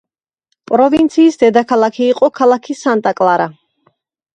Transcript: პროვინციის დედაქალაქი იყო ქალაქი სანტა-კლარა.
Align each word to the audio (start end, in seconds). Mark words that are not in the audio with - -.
პროვინციის 0.71 1.39
დედაქალაქი 1.45 2.03
იყო 2.09 2.33
ქალაქი 2.43 2.81
სანტა-კლარა. 2.85 3.51